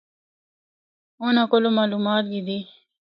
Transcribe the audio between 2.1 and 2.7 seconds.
گِدّی۔